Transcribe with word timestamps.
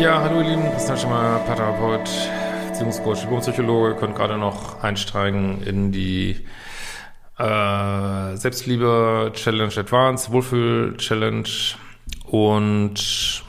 Ja, 0.00 0.22
hallo 0.22 0.40
ihr 0.40 0.48
Lieben, 0.48 0.72
Christian 0.72 0.96
Schimmer, 0.96 1.42
Paartherapeut, 1.46 2.08
Beziehungscoach, 2.68 3.28
Psychologe. 3.40 3.96
Könnt 3.96 4.16
gerade 4.16 4.38
noch 4.38 4.82
einsteigen 4.82 5.62
in 5.62 5.92
die 5.92 6.36
äh, 7.38 8.34
Selbstliebe-Challenge 8.34 9.76
Advanced, 9.76 10.32
Wohlfühl-Challenge 10.32 11.50
und 12.24 13.44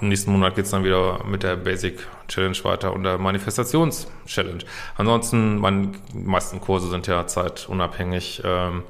nächsten 0.00 0.32
Monat 0.32 0.54
geht 0.54 0.64
es 0.64 0.70
dann 0.70 0.84
wieder 0.84 1.22
mit 1.26 1.42
der 1.42 1.56
Basic 1.56 1.98
Challenge 2.28 2.56
weiter 2.62 2.94
und 2.94 3.02
der 3.02 3.18
Manifestations 3.18 4.10
Challenge. 4.24 4.64
Ansonsten, 4.96 5.58
meine 5.58 5.92
meisten 6.14 6.62
Kurse 6.62 6.88
sind 6.88 7.08
ja 7.08 7.26
zeitunabhängig. 7.26 8.40
Ähm, 8.42 8.84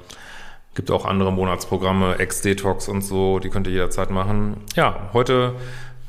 gibt 0.75 0.89
auch 0.89 1.03
andere 1.03 1.33
Monatsprogramme, 1.33 2.19
Ex-Detox 2.19 2.87
und 2.87 3.01
so, 3.01 3.39
die 3.39 3.49
könnt 3.49 3.67
ihr 3.67 3.73
jederzeit 3.73 4.11
machen. 4.11 4.55
Ja, 4.75 5.09
heute 5.11 5.55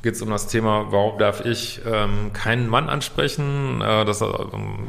geht 0.02 0.14
es 0.14 0.22
um 0.22 0.30
das 0.30 0.48
Thema, 0.48 0.86
warum 0.90 1.18
darf 1.18 1.44
ich 1.44 1.80
ähm, 1.86 2.32
keinen 2.32 2.68
Mann 2.68 2.88
ansprechen? 2.88 3.80
Äh, 3.80 4.04
das 4.04 4.20
äh, 4.20 4.26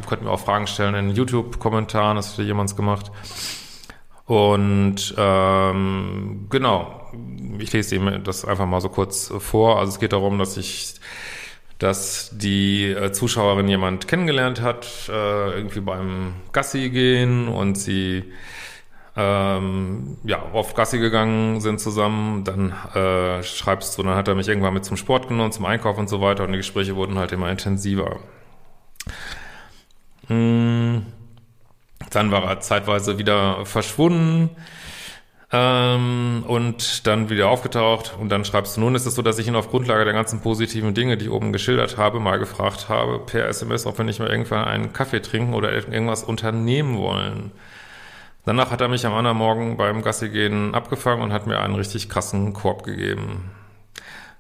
könnten 0.08 0.26
wir 0.26 0.32
auch 0.32 0.40
Fragen 0.40 0.68
stellen 0.68 0.96
in 0.96 1.10
YouTube-Kommentaren, 1.12 2.18
das 2.18 2.38
hat 2.38 2.46
jemand 2.46 2.76
gemacht. 2.76 3.12
Und 4.26 5.14
ähm, 5.18 6.48
genau, 6.50 7.12
ich 7.60 7.74
lese 7.74 7.96
ihm 7.96 8.24
das 8.24 8.46
einfach 8.46 8.66
mal 8.66 8.82
so 8.82 8.90
kurz 8.90 9.32
vor. 9.38 9.80
Also 9.80 9.94
es 9.94 10.00
geht 10.00 10.14
darum, 10.14 10.40
dass 10.40 10.58
ich, 10.58 10.96
dass 11.78 12.32
die 12.34 12.86
äh, 12.90 13.12
Zuschauerin 13.12 13.68
jemand 13.68 14.08
kennengelernt 14.08 14.62
hat, 14.62 14.88
äh, 15.10 15.52
irgendwie 15.58 15.82
beim 15.82 16.36
Gassi 16.54 16.90
gehen 16.90 17.48
und 17.50 17.76
sie 17.76 18.32
ähm, 19.16 20.18
ja, 20.24 20.42
auf 20.54 20.74
Gassi 20.74 20.98
gegangen 20.98 21.62
sind 21.62 21.80
zusammen, 21.80 22.44
dann 22.44 22.72
äh, 22.96 23.44
schreibst 23.44 23.98
du, 23.98 24.04
dann 24.04 24.16
hat 24.16 24.28
er 24.28 24.36
mich 24.36 24.48
irgendwann 24.48 24.74
mit 24.74 24.86
zum 24.86 24.98
Sport 24.98 25.28
genommen, 25.28 25.52
zum 25.52 25.66
Einkauf 25.66 25.98
und 25.98 26.10
so 26.10 26.20
weiter 26.20 26.44
und 26.44 26.52
die 26.52 26.58
Gespräche 26.58 26.96
wurden 26.96 27.20
halt 27.20 27.32
immer 27.32 27.50
intensiver. 27.52 28.20
Hm. 30.28 31.06
Dann 32.10 32.32
war 32.32 32.44
er 32.44 32.60
zeitweise 32.60 33.18
wieder 33.20 33.66
verschwunden 33.66 34.50
ähm, 35.52 36.44
und 36.48 37.06
dann 37.06 37.30
wieder 37.30 37.50
aufgetaucht 37.50 38.16
und 38.20 38.30
dann 38.30 38.46
schreibst 38.46 38.78
du, 38.78 38.82
nun 38.82 38.96
ist 38.96 39.06
es 39.06 39.14
so, 39.14 39.22
dass 39.22 39.38
ich 39.38 39.48
ihn 39.48 39.56
auf 39.56 39.70
Grundlage 39.70 40.06
der 40.06 40.14
ganzen 40.14 40.42
positiven 40.42 40.96
Dinge, 40.96 41.18
die 41.18 41.26
ich 41.26 41.32
oben 41.32 41.54
geschildert 41.54 41.98
habe, 41.98 42.20
mal 42.20 42.40
gefragt 42.40 42.90
habe 42.90 43.20
per 43.20 43.48
SMS, 43.48 43.86
ob 43.86 44.00
wir 44.00 44.06
nicht 44.06 44.20
mal 44.20 44.30
irgendwann 44.30 44.66
einen 44.66 44.92
Kaffee 44.92 45.22
trinken 45.22 45.54
oder 45.54 45.72
irgendwas 45.72 46.24
unternehmen 46.24 46.98
wollen. 46.98 47.52
Danach 48.46 48.72
hat 48.72 48.82
er 48.82 48.90
mich 48.90 49.06
am 49.06 49.14
anderen 49.14 49.38
Morgen 49.38 49.78
beim 49.78 50.02
Gassi 50.02 50.30
gehen 50.30 50.76
abgefangen 50.76 51.24
und 51.24 51.32
hat 51.32 51.48
mir 51.48 51.60
einen 51.60 51.76
richtig 51.76 52.10
krassen 52.10 52.52
Korb 52.52 52.84
gegeben. 52.84 53.52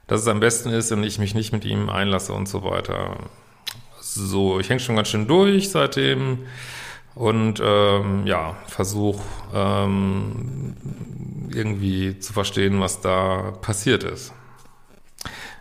Dass 0.07 0.21
es 0.21 0.27
am 0.27 0.41
besten 0.41 0.69
ist, 0.69 0.91
wenn 0.91 1.03
ich 1.03 1.19
mich 1.19 1.35
nicht 1.35 1.53
mit 1.53 1.63
ihm 1.63 1.89
einlasse 1.89 2.33
und 2.33 2.49
so 2.49 2.63
weiter. 2.63 3.15
So, 4.01 4.59
ich 4.59 4.69
hänge 4.69 4.81
schon 4.81 4.97
ganz 4.97 5.07
schön 5.07 5.27
durch 5.27 5.69
seitdem 5.69 6.39
und 7.15 7.61
ähm, 7.63 8.27
ja, 8.27 8.57
versuche 8.67 9.23
ähm, 9.53 10.75
irgendwie 11.53 12.19
zu 12.19 12.33
verstehen, 12.33 12.81
was 12.81 12.99
da 12.99 13.53
passiert 13.61 14.03
ist. 14.03 14.33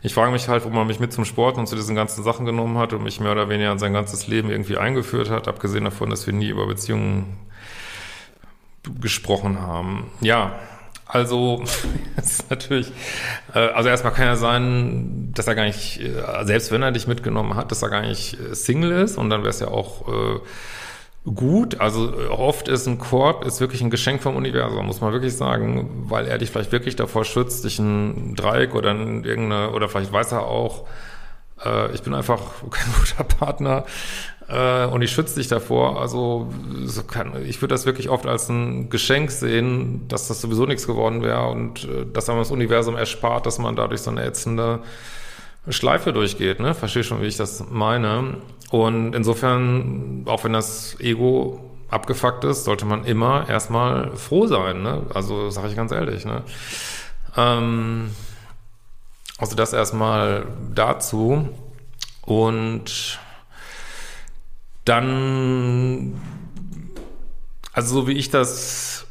Ich 0.03 0.15
frage 0.15 0.33
mich 0.33 0.49
halt, 0.49 0.65
wo 0.65 0.71
man 0.71 0.89
mich 0.89 0.99
mit 0.99 1.13
zum 1.13 1.25
Sport 1.25 1.59
und 1.59 1.69
zu 1.69 1.77
diesen 1.77 1.95
ganzen 1.95 2.25
Sachen 2.25 2.45
genommen 2.45 2.77
hat 2.79 2.93
und 2.93 3.05
mich 3.05 3.21
mehr 3.21 3.33
oder 3.33 3.49
weniger 3.49 3.71
an 3.71 3.79
sein 3.79 3.93
ganzes 3.93 4.27
Leben 4.27 4.51
irgendwie 4.51 4.77
eingeführt 4.77 5.31
hat, 5.31 5.47
abgesehen 5.47 5.85
davon, 5.85 6.11
dass 6.11 6.27
wir 6.27 6.35
nie 6.35 6.49
über 6.49 6.67
Beziehungen 6.67 7.39
gesprochen 9.01 9.61
haben. 9.61 10.11
Ja, 10.21 10.53
also 11.13 11.63
ist 12.17 12.51
natürlich, 12.51 12.91
äh, 13.55 13.59
also 13.59 13.91
erstmal 13.91 14.15
kann 14.15 14.27
ja 14.27 14.37
sein, 14.37 15.31
dass 15.35 15.47
er 15.47 15.55
gar 15.55 15.65
nicht, 15.65 16.01
äh, 16.01 16.45
selbst 16.45 16.73
wenn 16.73 16.83
er 16.83 16.91
dich 16.91 17.07
mitgenommen 17.07 17.55
hat, 17.55 17.71
dass 17.71 17.83
er 17.83 17.91
gar 17.91 18.01
nicht 18.01 18.41
äh, 18.41 18.55
Single 18.55 18.93
ist 18.93 19.19
und 19.19 19.29
dann 19.29 19.43
wäre 19.43 19.51
es 19.51 19.61
ja 19.61 19.69
auch 19.69 20.09
äh, 20.09 20.41
gut. 21.29 21.81
Also 21.81 22.19
äh, 22.19 22.29
oft 22.29 22.69
ist 22.69 22.87
ein 22.87 22.99
Korb 22.99 23.45
ist 23.45 23.61
wirklich 23.61 23.83
ein 23.83 23.91
Geschenk 23.91 24.23
vom 24.23 24.37
Universum, 24.37 24.87
muss 24.87 25.03
man 25.03 25.13
wirklich 25.13 25.37
sagen, 25.37 26.07
weil 26.09 26.27
er 26.27 26.39
dich 26.39 26.51
vielleicht 26.51 26.73
wirklich 26.73 26.97
davor 26.97 27.27
schützt, 27.27 27.65
dich 27.65 27.79
ein 27.79 28.35
Dreieck 28.35 28.75
oder 28.75 28.91
ein, 28.93 29.25
irgendeine, 29.25 29.71
oder 29.73 29.91
vielleicht 29.91 30.13
weiß 30.13 30.33
er 30.33 30.47
auch, 30.47 30.87
ich 31.95 32.03
bin 32.03 32.13
einfach 32.13 32.41
kein 32.71 32.93
guter 32.93 33.23
Partner 33.23 33.85
äh, 34.53 34.85
und 34.85 35.01
ich 35.03 35.11
schütze 35.11 35.37
dich 35.37 35.49
davor. 35.49 36.01
Also 36.01 36.53
so 36.85 37.03
kann, 37.05 37.45
ich 37.45 37.63
würde 37.63 37.75
das 37.75 37.87
wirklich 37.87 38.11
oft 38.11 38.27
als 38.27 38.49
ein 38.49 38.91
Geschenk 38.91 39.31
sehen, 39.31 40.07
dass 40.09 40.29
das 40.29 40.41
sowieso 40.41 40.67
nichts 40.67 40.87
geworden 40.87 41.23
wäre 41.23 41.49
und 41.49 41.85
äh, 41.85 42.05
dass 42.13 42.29
man 42.29 42.37
das 42.37 42.51
Universum 42.51 42.97
erspart, 42.97 43.47
dass 43.47 43.59
man 43.59 43.77
dadurch 43.77 44.03
so 44.03 44.11
eine 44.11 44.25
ätzende 44.25 44.81
Schleife 45.69 46.13
durchgeht. 46.13 46.61
Ne? 46.61 46.75
Verstehe 46.75 47.03
schon, 47.03 47.23
wie 47.23 47.27
ich 47.27 47.37
das 47.37 47.65
meine. 47.71 48.37
Und 48.71 49.15
insofern, 49.15 50.25
auch 50.27 50.45
wenn 50.45 50.53
das 50.53 51.01
Ego 51.01 51.61
abgefuckt 51.89 52.45
ist, 52.45 52.65
sollte 52.65 52.85
man 52.85 53.05
immer 53.05 53.49
erstmal 53.49 54.17
froh 54.17 54.47
sein. 54.47 54.83
Ne? 54.83 55.03
Also 55.15 55.49
sage 55.51 55.69
ich 55.69 55.77
ganz 55.77 55.93
ehrlich. 55.93 56.27
Ne? 56.27 56.43
Ähm, 57.37 58.11
also 59.39 59.57
das 59.57 59.73
erstmal 59.73 60.47
dazu. 60.75 61.49
Und 62.25 63.19
dann, 64.85 66.21
also 67.73 68.01
so 68.01 68.09
wie 68.09 68.13
ich 68.13 68.31
das 68.31 69.07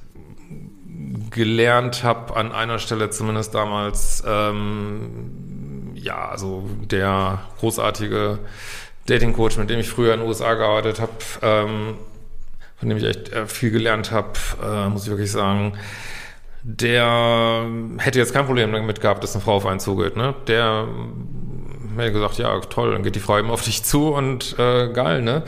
gelernt 1.31 2.03
habe, 2.03 2.35
an 2.35 2.51
einer 2.51 2.79
Stelle 2.79 3.09
zumindest 3.09 3.55
damals, 3.55 4.23
ähm, 4.27 5.91
ja, 5.95 6.29
also 6.29 6.69
der 6.81 7.39
großartige 7.59 8.39
Dating-Coach, 9.07 9.57
mit 9.57 9.69
dem 9.69 9.79
ich 9.79 9.89
früher 9.89 10.13
in 10.13 10.19
den 10.19 10.27
USA 10.27 10.53
gearbeitet 10.55 10.99
habe, 10.99 11.11
ähm, 11.41 11.95
von 12.77 12.89
dem 12.89 12.97
ich 12.97 13.03
echt 13.05 13.31
äh, 13.31 13.47
viel 13.47 13.71
gelernt 13.71 14.11
habe, 14.11 14.33
äh, 14.63 14.89
muss 14.89 15.03
ich 15.03 15.09
wirklich 15.09 15.31
sagen, 15.31 15.73
der 16.63 17.65
hätte 17.97 18.19
jetzt 18.19 18.33
kein 18.33 18.45
Problem 18.45 18.71
damit 18.71 19.01
gehabt, 19.01 19.23
dass 19.23 19.33
eine 19.33 19.43
Frau 19.43 19.55
auf 19.55 19.65
einen 19.65 19.79
zugeht. 19.79 20.15
Ne? 20.15 20.35
Der 20.47 20.87
mir 21.95 22.11
gesagt, 22.11 22.37
ja, 22.37 22.59
toll, 22.61 22.91
dann 22.91 23.03
geht 23.03 23.15
die 23.15 23.19
Frau 23.19 23.37
eben 23.37 23.49
auf 23.49 23.63
dich 23.63 23.83
zu 23.83 24.09
und 24.09 24.57
äh, 24.57 24.89
geil, 24.89 25.21
ne? 25.21 25.43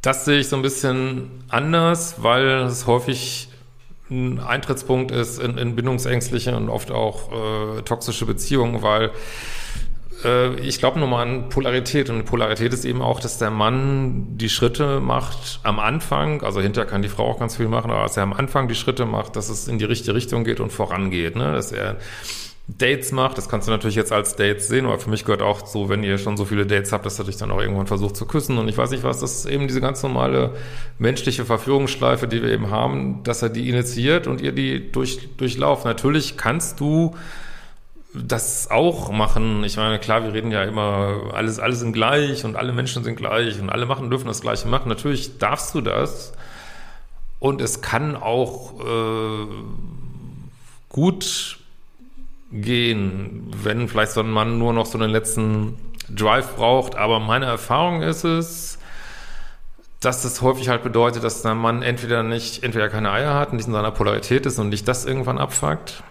Das 0.00 0.24
sehe 0.24 0.40
ich 0.40 0.48
so 0.48 0.56
ein 0.56 0.62
bisschen 0.62 1.44
anders, 1.48 2.16
weil 2.22 2.62
es 2.62 2.86
häufig 2.86 3.48
ein 4.10 4.40
Eintrittspunkt 4.40 5.10
ist 5.10 5.38
in, 5.38 5.58
in 5.58 5.76
bindungsängstliche 5.76 6.56
und 6.56 6.68
oft 6.68 6.90
auch 6.90 7.30
äh, 7.78 7.82
toxische 7.82 8.26
Beziehungen, 8.26 8.82
weil 8.82 9.10
äh, 10.24 10.54
ich 10.60 10.78
glaube 10.78 10.98
nur 10.98 11.08
mal 11.08 11.22
an 11.22 11.48
Polarität 11.48 12.10
und 12.10 12.24
Polarität 12.24 12.72
ist 12.72 12.84
eben 12.84 13.02
auch, 13.02 13.20
dass 13.20 13.38
der 13.38 13.50
Mann 13.50 14.36
die 14.36 14.48
Schritte 14.48 15.00
macht 15.00 15.60
am 15.62 15.78
Anfang, 15.78 16.42
also 16.42 16.60
hinterher 16.60 16.90
kann 16.90 17.02
die 17.02 17.08
Frau 17.08 17.30
auch 17.30 17.38
ganz 17.38 17.56
viel 17.56 17.68
machen, 17.68 17.90
aber 17.90 18.02
dass 18.02 18.16
er 18.16 18.22
am 18.22 18.32
Anfang 18.32 18.68
die 18.68 18.74
Schritte 18.74 19.06
macht, 19.06 19.36
dass 19.36 19.48
es 19.48 19.68
in 19.68 19.78
die 19.78 19.84
richtige 19.84 20.14
Richtung 20.14 20.44
geht 20.44 20.60
und 20.60 20.72
vorangeht, 20.72 21.36
ne? 21.36 21.52
dass 21.52 21.72
er 21.72 21.96
Dates 22.68 23.12
macht. 23.12 23.38
Das 23.38 23.48
kannst 23.48 23.66
du 23.66 23.72
natürlich 23.72 23.96
jetzt 23.96 24.12
als 24.12 24.36
Dates 24.36 24.68
sehen, 24.68 24.86
aber 24.86 24.98
für 24.98 25.10
mich 25.10 25.24
gehört 25.24 25.42
auch 25.42 25.66
so, 25.66 25.88
wenn 25.88 26.04
ihr 26.04 26.18
schon 26.18 26.36
so 26.36 26.44
viele 26.44 26.64
Dates 26.64 26.92
habt, 26.92 27.04
dass 27.04 27.18
er 27.18 27.24
dich 27.24 27.36
dann 27.36 27.50
auch 27.50 27.60
irgendwann 27.60 27.86
versucht 27.86 28.16
zu 28.16 28.26
küssen 28.26 28.58
und 28.58 28.68
ich 28.68 28.78
weiß 28.78 28.90
nicht 28.90 29.02
was, 29.02 29.18
das 29.20 29.38
ist 29.38 29.46
eben 29.46 29.66
diese 29.66 29.80
ganz 29.80 30.02
normale 30.02 30.54
menschliche 30.98 31.44
Verführungsschleife, 31.44 32.28
die 32.28 32.42
wir 32.42 32.50
eben 32.50 32.70
haben, 32.70 33.22
dass 33.24 33.42
er 33.42 33.48
die 33.48 33.68
initiiert 33.68 34.26
und 34.26 34.40
ihr 34.40 34.52
die 34.52 34.92
durch, 34.92 35.36
durchlauft. 35.36 35.84
Natürlich 35.84 36.36
kannst 36.36 36.78
du 36.80 37.16
das 38.14 38.70
auch 38.70 39.10
machen. 39.10 39.64
Ich 39.64 39.76
meine, 39.76 39.98
klar, 39.98 40.22
wir 40.22 40.32
reden 40.32 40.52
ja 40.52 40.62
immer, 40.64 41.32
alles, 41.32 41.58
alles 41.58 41.80
sind 41.80 41.92
gleich 41.92 42.44
und 42.44 42.56
alle 42.56 42.72
Menschen 42.72 43.02
sind 43.04 43.16
gleich 43.16 43.58
und 43.58 43.70
alle 43.70 43.86
machen 43.86 44.10
dürfen 44.10 44.28
das 44.28 44.42
Gleiche 44.42 44.68
machen. 44.68 44.88
Natürlich 44.88 45.38
darfst 45.38 45.74
du 45.74 45.80
das. 45.80 46.32
Und 47.38 47.60
es 47.60 47.80
kann 47.80 48.14
auch 48.14 48.78
äh, 48.80 49.46
gut 50.90 51.58
gehen, 52.52 53.50
wenn 53.62 53.88
vielleicht 53.88 54.12
so 54.12 54.20
ein 54.20 54.30
Mann 54.30 54.58
nur 54.58 54.72
noch 54.72 54.86
so 54.86 54.98
einen 54.98 55.10
letzten 55.10 55.76
Drive 56.08 56.56
braucht. 56.56 56.94
Aber 56.96 57.20
meine 57.20 57.46
Erfahrung 57.46 58.02
ist 58.02 58.24
es, 58.24 58.78
dass 60.00 60.22
das 60.22 60.42
häufig 60.42 60.68
halt 60.68 60.82
bedeutet, 60.82 61.24
dass 61.24 61.42
der 61.42 61.54
Mann 61.54 61.82
entweder 61.82 62.22
nicht, 62.22 62.62
entweder 62.62 62.88
keine 62.88 63.10
Eier 63.10 63.34
hat 63.34 63.50
und 63.50 63.56
nicht 63.56 63.66
in 63.66 63.72
seiner 63.72 63.92
Polarität 63.92 64.46
ist 64.46 64.58
und 64.58 64.68
nicht 64.68 64.86
das 64.88 65.04
irgendwann 65.04 65.38
abfuckt. 65.38 66.02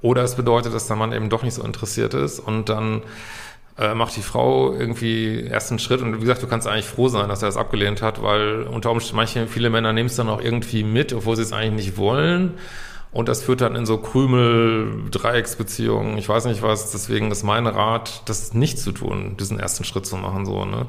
Oder 0.00 0.22
es 0.22 0.36
bedeutet, 0.36 0.72
dass 0.72 0.86
der 0.86 0.96
Mann 0.96 1.12
eben 1.12 1.28
doch 1.28 1.42
nicht 1.42 1.54
so 1.54 1.62
interessiert 1.62 2.14
ist 2.14 2.38
und 2.38 2.68
dann 2.68 3.02
äh, 3.78 3.94
macht 3.94 4.16
die 4.16 4.22
Frau 4.22 4.72
irgendwie 4.72 5.40
erst 5.40 5.70
einen 5.70 5.78
Schritt 5.78 6.00
und 6.02 6.14
wie 6.16 6.20
gesagt, 6.20 6.42
du 6.42 6.46
kannst 6.46 6.66
eigentlich 6.66 6.86
froh 6.86 7.08
sein, 7.08 7.28
dass 7.28 7.42
er 7.42 7.48
das 7.48 7.56
abgelehnt 7.56 8.02
hat, 8.02 8.22
weil 8.22 8.62
unter 8.62 8.90
Umständen 8.90 9.16
manche, 9.16 9.46
viele 9.48 9.70
Männer 9.70 9.92
nehmen 9.92 10.08
es 10.08 10.16
dann 10.16 10.28
auch 10.28 10.40
irgendwie 10.40 10.84
mit, 10.84 11.12
obwohl 11.12 11.36
sie 11.36 11.42
es 11.42 11.52
eigentlich 11.52 11.86
nicht 11.86 11.96
wollen. 11.96 12.54
Und 13.16 13.30
das 13.30 13.42
führt 13.42 13.62
dann 13.62 13.76
in 13.76 13.86
so 13.86 13.96
Krümel, 13.96 15.04
Dreiecksbeziehungen, 15.10 16.18
ich 16.18 16.28
weiß 16.28 16.44
nicht 16.44 16.62
was. 16.62 16.90
Deswegen 16.92 17.30
ist 17.30 17.44
mein 17.44 17.66
Rat, 17.66 18.20
das 18.26 18.52
nicht 18.52 18.78
zu 18.78 18.92
tun, 18.92 19.38
diesen 19.40 19.58
ersten 19.58 19.84
Schritt 19.84 20.04
zu 20.04 20.18
machen, 20.18 20.44
so, 20.44 20.66
ne. 20.66 20.86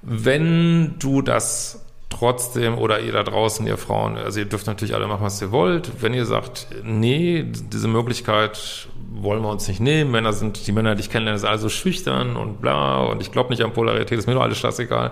Wenn 0.00 0.94
du 0.98 1.20
das 1.20 1.84
trotzdem, 2.08 2.78
oder 2.78 3.00
ihr 3.00 3.12
da 3.12 3.22
draußen, 3.22 3.66
ihr 3.66 3.76
Frauen, 3.76 4.16
also 4.16 4.40
ihr 4.40 4.46
dürft 4.46 4.66
natürlich 4.66 4.94
alle 4.94 5.06
machen, 5.06 5.24
was 5.24 5.42
ihr 5.42 5.52
wollt. 5.52 6.00
Wenn 6.00 6.14
ihr 6.14 6.24
sagt, 6.24 6.68
nee, 6.84 7.44
diese 7.46 7.86
Möglichkeit 7.86 8.88
wollen 9.12 9.42
wir 9.42 9.50
uns 9.50 9.68
nicht 9.68 9.80
nehmen, 9.80 10.10
Männer 10.10 10.32
sind, 10.32 10.66
die 10.66 10.72
Männer, 10.72 10.94
die 10.94 11.02
ich 11.02 11.10
kennenlerne, 11.10 11.38
sind 11.38 11.50
alle 11.50 11.58
so 11.58 11.68
schüchtern 11.68 12.34
und 12.34 12.62
bla, 12.62 13.02
und 13.02 13.20
ich 13.20 13.30
glaube 13.30 13.50
nicht 13.50 13.62
an 13.62 13.74
Polarität, 13.74 14.18
ist 14.18 14.26
mir 14.26 14.34
doch 14.34 14.42
alles 14.42 14.56
scheißegal. 14.56 15.10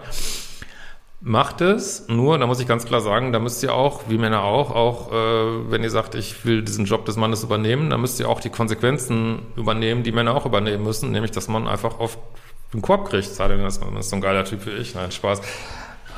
Macht 1.22 1.60
es, 1.60 2.08
nur, 2.08 2.38
da 2.38 2.46
muss 2.46 2.60
ich 2.60 2.66
ganz 2.66 2.86
klar 2.86 3.02
sagen, 3.02 3.30
da 3.32 3.40
müsst 3.40 3.62
ihr 3.62 3.74
auch, 3.74 4.08
wie 4.08 4.16
Männer 4.16 4.42
auch, 4.42 4.70
auch 4.70 5.12
äh, 5.12 5.70
wenn 5.70 5.82
ihr 5.82 5.90
sagt, 5.90 6.14
ich 6.14 6.46
will 6.46 6.62
diesen 6.62 6.86
Job 6.86 7.04
des 7.04 7.16
Mannes 7.16 7.42
übernehmen, 7.42 7.90
dann 7.90 8.00
müsst 8.00 8.18
ihr 8.20 8.28
auch 8.28 8.40
die 8.40 8.48
Konsequenzen 8.48 9.40
übernehmen, 9.54 10.02
die 10.02 10.12
Männer 10.12 10.34
auch 10.34 10.46
übernehmen 10.46 10.82
müssen, 10.82 11.10
nämlich, 11.10 11.30
dass 11.30 11.46
man 11.46 11.68
einfach 11.68 12.00
oft 12.00 12.18
einen 12.72 12.80
Korb 12.80 13.10
kriegt, 13.10 13.28
sei 13.28 13.48
denn, 13.48 13.60
das 13.62 13.76
ist 13.76 14.08
so 14.08 14.16
ein 14.16 14.22
geiler 14.22 14.44
Typ 14.44 14.64
wie 14.64 14.70
ich, 14.70 14.94
nein, 14.94 15.12
Spaß. 15.12 15.42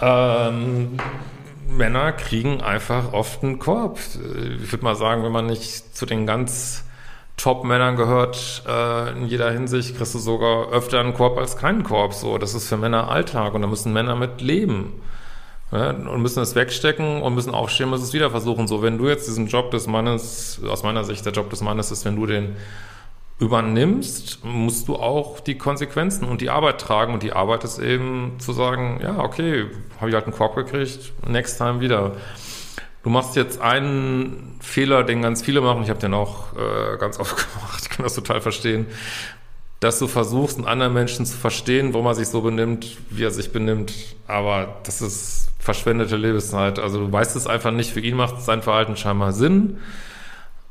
Ähm, 0.01 0.99
Männer 1.67 2.13
kriegen 2.13 2.61
einfach 2.61 3.13
oft 3.13 3.43
einen 3.43 3.59
Korb. 3.59 3.99
Ich 3.99 4.71
würde 4.71 4.85
mal 4.85 4.95
sagen, 4.95 5.25
wenn 5.25 5.33
man 5.33 5.47
nicht 5.47 5.97
zu 5.97 6.07
den 6.07 6.27
ganz 6.27 6.85
Top-Männern 7.37 7.97
gehört, 7.97 8.63
äh, 8.69 9.13
in 9.13 9.27
jeder 9.27 9.51
Hinsicht 9.51 9.97
kriegst 9.97 10.15
du 10.15 10.19
sogar 10.19 10.71
öfter 10.71 11.01
einen 11.01 11.15
Korb 11.15 11.39
als 11.39 11.57
keinen 11.57 11.83
Korb. 11.83 12.15
So, 12.15 12.39
das 12.39 12.55
ist 12.55 12.69
für 12.69 12.77
Männer 12.77 13.11
Alltag 13.11 13.55
und 13.55 13.63
da 13.63 13.69
müssen 13.69 13.93
Männer 13.93 14.17
mit 14.17 14.41
leben. 14.41 15.01
Ja, 15.73 15.91
und 15.91 16.21
müssen 16.21 16.43
es 16.43 16.55
wegstecken 16.55 17.23
und 17.23 17.35
müssen 17.35 17.55
aufstehen, 17.55 17.89
müssen 17.89 18.05
es 18.05 18.13
wieder 18.13 18.31
versuchen. 18.31 18.69
So, 18.69 18.83
wenn 18.83 18.99
du 18.99 19.09
jetzt 19.09 19.27
diesen 19.27 19.47
Job 19.47 19.71
des 19.71 19.87
Mannes, 19.87 20.61
aus 20.69 20.83
meiner 20.83 21.03
Sicht 21.03 21.25
der 21.25 21.33
Job 21.33 21.49
des 21.49 21.63
Mannes 21.63 21.91
ist, 21.91 22.05
wenn 22.05 22.17
du 22.17 22.27
den 22.27 22.57
übernimmst, 23.39 24.45
musst 24.45 24.87
du 24.87 24.97
auch 24.97 25.41
die 25.41 25.59
Konsequenzen 25.59 26.27
und 26.27 26.41
die 26.43 26.51
Arbeit 26.51 26.81
tragen. 26.81 27.15
Und 27.15 27.23
die 27.23 27.33
Arbeit 27.33 27.65
ist 27.65 27.79
eben 27.79 28.35
zu 28.39 28.53
sagen, 28.53 29.01
ja, 29.03 29.19
okay, 29.19 29.67
habe 29.99 30.11
ich 30.11 30.15
halt 30.15 30.27
einen 30.27 30.35
Korb 30.35 30.55
gekriegt, 30.55 31.13
next 31.27 31.59
time 31.59 31.81
wieder. 31.81 32.13
Du 33.03 33.11
machst 33.11 33.35
jetzt 33.35 33.61
einen 33.61 34.59
Fehler, 34.61 35.03
den 35.03 35.23
ganz 35.23 35.43
viele 35.43 35.61
machen, 35.61 35.83
ich 35.83 35.91
habe 35.91 35.99
den 35.99 36.15
auch 36.15 36.53
äh, 36.55 36.97
ganz 36.99 37.19
oft 37.21 37.37
gemacht, 37.37 37.81
ich 37.83 37.89
kann 37.89 38.05
das 38.05 38.15
total 38.15 38.41
verstehen, 38.41 38.87
dass 39.81 39.99
du 39.99 40.07
versuchst, 40.07 40.59
einen 40.59 40.69
anderen 40.69 40.95
Menschen 40.95 41.27
zu 41.27 41.37
verstehen, 41.37 41.93
warum 41.93 42.07
er 42.07 42.15
sich 42.15 42.29
so 42.29 42.41
benimmt, 42.41 42.99
wie 43.11 43.25
er 43.25 43.33
sich 43.33 43.51
benimmt. 43.51 43.93
Aber 44.29 44.77
das 44.85 45.03
ist 45.03 45.51
verschwendete 45.59 46.17
Lebenszeit. 46.17 46.79
Also 46.79 47.07
du 47.07 47.13
weißt 47.13 47.35
es 47.35 47.49
einfach 47.49 47.73
nicht, 47.73 47.91
für 47.91 48.01
ihn 48.01 48.15
macht 48.17 48.43
sein 48.43 48.63
Verhalten 48.63 48.97
scheinbar 48.97 49.33
Sinn. 49.33 49.79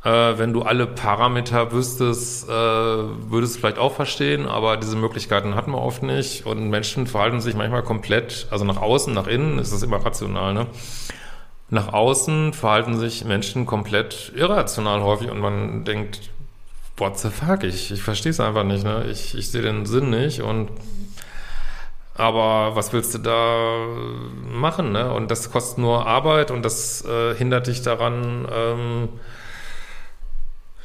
Äh, 0.06 0.38
wenn 0.38 0.54
du 0.54 0.62
alle 0.62 0.88
Parameter 0.88 1.74
wüsstest, 1.74 2.48
äh, 2.48 2.52
würdest 2.52 3.56
du 3.56 3.60
vielleicht 3.60 3.78
auch 3.78 3.94
verstehen, 3.94 4.48
aber 4.48 4.78
diese 4.78 4.96
Möglichkeiten 4.96 5.56
hatten 5.56 5.72
wir 5.72 5.82
oft 5.82 6.04
nicht. 6.04 6.46
Und 6.46 6.70
Menschen 6.70 7.06
verhalten 7.06 7.42
sich 7.42 7.56
manchmal 7.56 7.84
komplett, 7.84 8.48
also 8.50 8.64
nach 8.64 8.78
außen, 8.78 9.14
nach 9.14 9.28
innen 9.28 9.60
ist 9.60 9.74
das 9.74 9.84
immer 9.84 9.98
rational, 9.98 10.54
ne? 10.54 10.68
Nach 11.72 11.94
außen 11.94 12.52
verhalten 12.52 13.00
sich 13.00 13.24
Menschen 13.24 13.66
komplett 13.66 14.34
irrational 14.36 15.02
häufig 15.02 15.32
und 15.32 15.40
man 15.40 15.86
denkt, 15.86 16.30
what 16.98 17.18
the 17.18 17.30
fuck, 17.30 17.64
ich, 17.64 17.92
ich 17.92 18.04
verstehe 18.04 18.32
es 18.32 18.42
einfach 18.42 18.66
nicht, 18.66 18.84
ne? 18.84 19.06
Ich, 19.10 19.36
ich 19.38 19.50
sehe 19.52 19.62
den 19.62 19.86
Sinn 19.86 20.10
nicht 20.10 20.42
und 20.42 20.70
aber 22.14 22.76
was 22.76 22.92
willst 22.92 23.14
du 23.14 23.20
da 23.20 23.88
machen, 24.52 24.92
ne? 24.92 25.14
Und 25.14 25.32
das 25.32 25.50
kostet 25.50 25.78
nur 25.78 26.06
Arbeit 26.06 26.52
und 26.52 26.64
das 26.64 27.06
äh, 27.06 27.36
hindert 27.36 27.68
dich 27.68 27.82
daran, 27.82 28.46
ähm, 28.54 29.10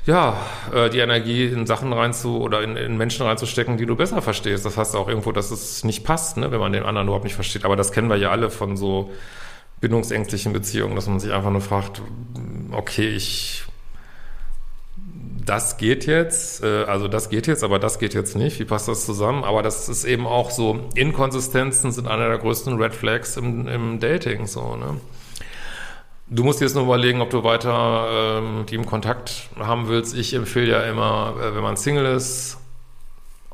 ja, 0.05 0.37
äh, 0.73 0.89
die 0.89 1.01
Energie 1.01 1.47
in 1.47 1.67
Sachen 1.67 1.93
reinzu 1.93 2.41
oder 2.41 2.63
in, 2.63 2.77
in 2.77 2.97
Menschen 2.97 3.27
reinzustecken, 3.27 3.77
die 3.77 3.87
du 3.87 3.97
besser 3.97 4.23
verstehst. 4.23 4.65
Das 4.65 4.77
heißt 4.77 4.95
auch 4.95 5.09
irgendwo, 5.09 5.33
dass 5.33 5.51
es 5.51 5.83
nicht 5.83 6.05
passt, 6.05 6.37
ne, 6.37 6.53
wenn 6.53 6.61
man 6.61 6.73
den 6.73 6.85
anderen 6.85 7.09
überhaupt 7.09 7.25
nicht 7.25 7.35
versteht. 7.35 7.65
Aber 7.65 7.75
das 7.75 7.91
kennen 7.91 8.09
wir 8.09 8.17
ja 8.17 8.31
alle 8.31 8.51
von 8.51 8.77
so 8.77 9.11
bindungsängstlichen 9.81 10.53
Beziehungen, 10.53 10.97
dass 10.97 11.07
man 11.07 11.21
sich 11.21 11.33
einfach 11.33 11.51
nur 11.51 11.61
fragt, 11.61 12.03
okay, 12.73 13.09
ich 13.09 13.67
das 15.47 15.77
geht 15.77 16.07
jetzt, 16.07 16.63
äh, 16.65 16.85
also 16.85 17.09
das 17.09 17.31
geht 17.31 17.47
jetzt, 17.47 17.63
aber 17.63 17.79
das 17.79 17.99
geht 17.99 18.15
jetzt 18.15 18.37
nicht. 18.37 18.59
Wie 18.59 18.65
passt 18.65 18.89
das 18.89 19.07
zusammen? 19.07 19.45
Aber 19.45 19.63
das 19.63 19.89
ist 19.89 20.05
eben 20.05 20.27
auch 20.27 20.51
so, 20.51 20.81
Inkonsistenzen 20.95 21.93
sind 21.93 22.09
einer 22.09 22.29
der 22.29 22.39
größten 22.39 22.77
Red 22.83 22.95
Flags 22.95 23.37
im, 23.37 23.69
im 23.69 24.01
Dating, 24.01 24.47
so, 24.47 24.77
ne? 24.77 25.01
Du 26.29 26.43
musst 26.43 26.61
dir 26.61 26.65
jetzt 26.65 26.75
nur 26.75 26.83
überlegen, 26.83 27.21
ob 27.21 27.31
du 27.31 27.45
weiter 27.45 28.09
ähm, 28.11 28.59
mit 28.59 28.73
ihm 28.73 28.85
Kontakt 28.85 29.49
haben 29.57 29.87
willst. 29.87 30.17
Ich 30.17 30.35
empfehle 30.35 30.73
ja 30.73 30.83
immer, 30.83 31.37
äh, 31.41 31.55
wenn 31.55 31.63
man 31.63 31.77
Single 31.77 32.05
ist 32.05 32.59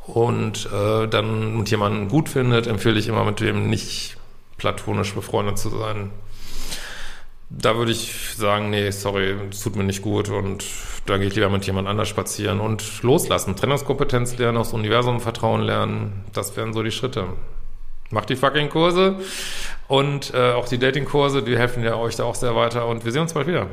und 0.07 0.71
äh, 0.73 1.07
dann 1.07 1.59
mit 1.59 1.71
jemanden 1.71 2.09
gut 2.09 2.31
findet, 2.31 2.67
empfehle 2.67 2.99
ich 2.99 3.09
immer 3.09 3.25
mit 3.25 3.41
dem 3.41 3.69
nicht 3.69 4.17
platonisch 4.63 5.13
befreundet 5.13 5.59
zu 5.59 5.71
sein. 5.71 6.13
Da 7.51 7.77
würde 7.77 7.91
ich 7.91 8.15
sagen, 8.37 8.71
nee, 8.71 8.91
sorry, 8.93 9.37
das 9.51 9.61
tut 9.61 9.75
mir 9.75 9.83
nicht 9.83 10.03
gut 10.03 10.31
und 10.31 10.65
da 11.05 11.19
gehe 11.19 11.27
ich 11.27 11.35
lieber 11.35 11.51
mit 11.51 11.67
jemand 11.67 11.89
anders 11.89 12.09
spazieren 12.09 12.61
und 12.61 13.03
loslassen. 13.03 13.57
Trennungskompetenz 13.57 14.39
lernen, 14.39 14.57
aufs 14.57 14.73
Universum 14.73 15.21
Vertrauen 15.21 15.63
lernen, 15.63 16.25
das 16.33 16.57
wären 16.57 16.73
so 16.73 16.85
die 16.85 16.93
Schritte. 16.93 17.27
Macht 18.11 18.31
die 18.31 18.37
fucking 18.37 18.71
Kurse 18.71 19.17
und 19.89 20.33
äh, 20.33 20.53
auch 20.53 20.69
die 20.69 20.79
Dating-Kurse, 20.79 21.43
die 21.43 21.59
helfen 21.59 21.83
ja 21.83 21.97
euch 21.97 22.15
da 22.15 22.25
auch 22.25 22.37
sehr 22.37 22.55
weiter 22.55 22.87
und 22.87 23.05
wir 23.05 23.11
sehen 23.11 23.23
uns 23.23 23.35
bald 23.35 23.49
wieder. 23.49 23.67